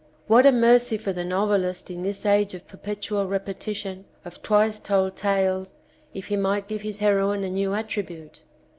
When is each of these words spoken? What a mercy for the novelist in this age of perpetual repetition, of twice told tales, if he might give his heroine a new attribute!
What 0.25 0.47
a 0.47 0.51
mercy 0.51 0.97
for 0.97 1.13
the 1.13 1.23
novelist 1.23 1.91
in 1.91 2.01
this 2.01 2.25
age 2.25 2.55
of 2.55 2.67
perpetual 2.67 3.27
repetition, 3.27 4.05
of 4.25 4.41
twice 4.41 4.79
told 4.79 5.15
tales, 5.15 5.75
if 6.11 6.25
he 6.25 6.35
might 6.35 6.67
give 6.67 6.81
his 6.81 6.97
heroine 6.97 7.43
a 7.43 7.51
new 7.51 7.75
attribute! 7.75 8.41